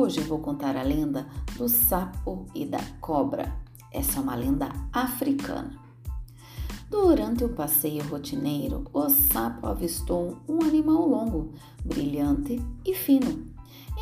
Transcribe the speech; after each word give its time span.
Hoje 0.00 0.22
vou 0.22 0.38
contar 0.38 0.78
a 0.78 0.82
lenda 0.82 1.26
do 1.58 1.68
sapo 1.68 2.46
e 2.54 2.64
da 2.64 2.80
cobra. 3.02 3.54
Essa 3.92 4.18
é 4.18 4.22
uma 4.22 4.34
lenda 4.34 4.72
africana. 4.90 5.78
Durante 6.88 7.44
um 7.44 7.54
passeio 7.54 8.02
rotineiro, 8.04 8.86
o 8.94 9.10
sapo 9.10 9.66
avistou 9.66 10.38
um 10.48 10.62
animal 10.62 11.06
longo, 11.06 11.52
brilhante 11.84 12.58
e 12.82 12.94
fino. 12.94 13.52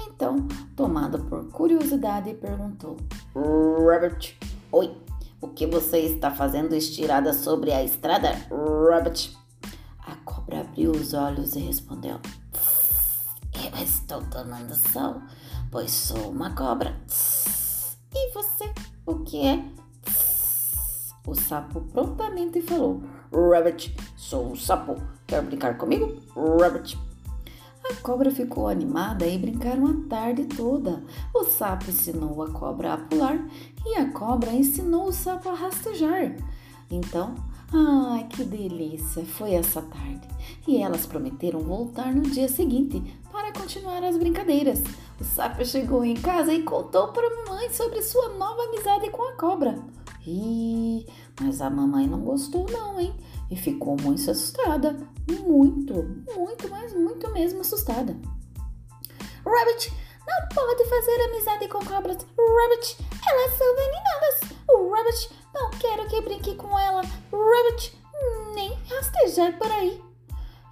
Então, 0.07 0.47
tomado 0.77 1.19
por 1.25 1.48
curiosidade, 1.51 2.33
perguntou: 2.35 2.96
Rabbit, 3.35 4.39
oi, 4.71 4.96
o 5.41 5.49
que 5.49 5.67
você 5.67 5.99
está 5.99 6.30
fazendo 6.30 6.77
estirada 6.77 7.33
sobre 7.33 7.73
a 7.73 7.83
estrada, 7.83 8.30
Rabbit? 8.89 9.37
A 10.07 10.15
cobra 10.25 10.61
abriu 10.61 10.93
os 10.93 11.12
olhos 11.12 11.57
e 11.57 11.59
respondeu: 11.59 12.21
Eu 13.52 13.83
estou 13.83 14.23
tomando 14.30 14.77
sol, 14.77 15.21
pois 15.71 15.91
sou 15.91 16.31
uma 16.31 16.55
cobra. 16.55 16.97
E 18.15 18.33
você, 18.33 18.73
o 19.07 19.21
que 19.21 19.47
é? 19.47 19.65
O 21.27 21.35
sapo 21.35 21.81
prontamente 21.93 22.63
falou: 22.63 23.03
Rabbit, 23.33 23.95
sou 24.17 24.53
um 24.53 24.57
sapo. 24.57 24.97
Quer 25.27 25.43
brincar 25.43 25.77
comigo? 25.77 26.23
Rabbit. 26.61 26.99
A 27.91 27.95
cobra 28.03 28.31
ficou 28.31 28.69
animada 28.69 29.27
e 29.27 29.39
brincaram 29.39 29.87
a 29.87 30.09
tarde 30.09 30.45
toda. 30.45 31.03
O 31.35 31.45
sapo 31.45 31.91
ensinou 31.91 32.43
a 32.43 32.51
cobra 32.51 32.95
a 32.95 32.99
pular 32.99 33.39
e 33.85 33.97
a 33.97 34.11
cobra 34.13 34.53
ensinou 34.53 35.09
o 35.09 35.13
sapo 35.13 35.49
a 35.49 35.55
rastejar. 35.55 36.35
Então, 36.91 37.34
ai 37.73 38.27
que 38.28 38.45
delícia 38.45 39.24
foi 39.24 39.55
essa 39.55 39.83
tarde! 39.83 40.27
E 40.66 40.79
elas 40.79 41.06
prometeram 41.06 41.60
voltar 41.60 42.15
no 42.15 42.23
dia 42.23 42.48
seguinte 42.48 43.02
para 43.30 43.52
continuar 43.52 44.02
as 44.02 44.16
brincadeiras. 44.16 44.82
O 45.21 45.24
sapo 45.24 45.65
chegou 45.65 46.04
em 46.04 46.15
casa 46.15 46.52
e 46.52 46.63
contou 46.63 47.09
para 47.09 47.26
a 47.26 47.45
mamãe 47.45 47.71
sobre 47.71 48.02
sua 48.02 48.30
nova 48.30 48.63
amizade 48.65 49.10
com 49.10 49.23
a 49.23 49.32
cobra. 49.32 49.79
Ih, 50.26 51.07
mas 51.40 51.60
a 51.60 51.71
mamãe 51.71 52.07
não 52.07 52.21
gostou 52.21 52.66
não, 52.71 52.98
hein? 53.01 53.15
E 53.51 53.57
ficou 53.57 53.96
muito 54.01 54.30
assustada. 54.30 54.96
Muito, 55.46 55.95
muito, 56.35 56.68
mas 56.68 56.95
muito 56.95 57.30
mesmo 57.32 57.60
assustada. 57.60 58.16
Rabbit, 59.45 59.93
não 60.29 60.48
pode 60.54 60.84
fazer 60.84 61.23
amizade 61.23 61.68
com 61.68 61.79
cobras. 61.79 62.18
Rabbit, 62.18 62.98
elas 63.26 63.59
são 63.59 63.74
venenonas. 63.74 64.59
O 64.69 64.91
Rabbit, 64.91 65.31
não 65.54 65.70
quero 65.70 66.06
que 66.09 66.20
brinque 66.20 66.54
com 66.54 66.78
ela. 66.78 67.03
Rabbit, 67.32 67.98
nem 68.54 68.72
rastejar 68.91 69.56
por 69.56 69.72
aí. 69.72 70.03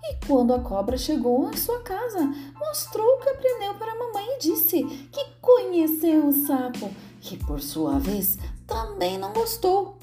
E 0.05 0.27
quando 0.27 0.55
a 0.55 0.61
cobra 0.61 0.97
chegou 0.97 1.49
à 1.49 1.57
sua 1.57 1.81
casa, 1.81 2.21
mostrou 2.55 3.17
o 3.17 3.19
que 3.19 3.31
aprendeu 3.31 3.75
para 3.75 3.93
a 3.93 3.99
mamãe 3.99 4.37
e 4.37 4.39
disse 4.39 4.85
que 5.11 5.25
conheceu 5.41 6.29
o 6.29 6.47
sapo, 6.47 6.95
que 7.21 7.37
por 7.45 7.61
sua 7.61 7.99
vez 7.99 8.39
também 8.67 9.19
não 9.19 9.33
gostou. 9.33 9.99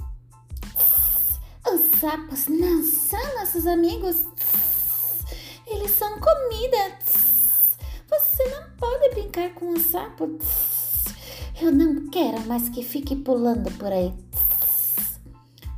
Os 1.66 2.00
sapos 2.00 2.48
não 2.48 2.84
são 2.84 3.40
nossos 3.40 3.66
amigos. 3.66 4.26
Eles 5.66 5.92
são 5.92 6.20
comida. 6.20 7.23
Você 8.14 8.44
não 8.48 8.64
pode 8.78 9.10
brincar 9.10 9.56
com 9.56 9.70
o 9.70 9.80
sapo. 9.80 10.38
Eu 11.60 11.72
não 11.72 12.10
quero 12.12 12.46
mais 12.46 12.70
que 12.70 12.84
fique 12.84 13.16
pulando 13.16 13.72
por 13.80 13.92
aí. 13.92 14.14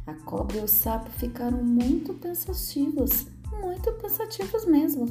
A 0.06 0.14
cobra 0.16 0.58
e 0.58 0.62
o 0.62 0.68
sapo 0.68 1.10
ficaram 1.12 1.64
muito 1.64 2.14
pensativos, 2.16 3.28
muito 3.62 3.90
pensativos 3.94 4.66
mesmo, 4.66 5.06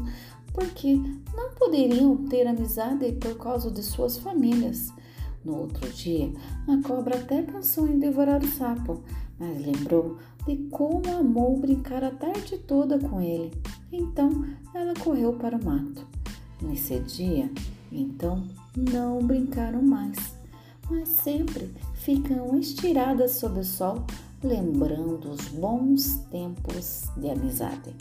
porque 0.53 0.97
não 1.35 1.55
poderiam 1.55 2.15
ter 2.27 2.47
amizade 2.47 3.11
por 3.13 3.39
causa 3.39 3.71
de 3.71 3.83
suas 3.83 4.19
famílias. 4.19 4.93
No 5.43 5.61
outro 5.61 5.89
dia, 5.93 6.31
a 6.69 6.87
cobra 6.87 7.17
até 7.17 7.41
pensou 7.41 7.89
em 7.89 7.99
devorar 7.99 8.43
o 8.43 8.49
sapo, 8.49 9.03
mas 9.39 9.65
lembrou 9.65 10.19
de 10.47 10.59
como 10.69 11.03
amou 11.11 11.59
brincar 11.59 12.05
a 12.05 12.11
tarde 12.11 12.59
toda 12.59 12.99
com 12.99 13.19
ele. 13.19 13.51
Então 13.91 14.45
ela 14.75 14.93
correu 14.93 15.33
para 15.33 15.57
o 15.57 15.65
mato. 15.65 16.14
Nesse 16.63 16.99
dia, 17.01 17.51
então, 17.93 18.47
não 18.77 19.25
brincaram 19.25 19.83
mais, 19.83 20.17
mas 20.91 21.09
sempre 21.09 21.73
ficam 21.95 22.59
estiradas 22.59 23.33
sob 23.33 23.61
o 23.61 23.65
sol, 23.65 24.05
lembrando 24.43 25.31
os 25.31 25.49
bons 25.49 26.17
tempos 26.31 27.05
de 27.17 27.31
amizade. 27.31 27.95